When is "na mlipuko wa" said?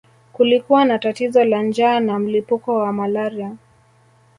1.99-2.93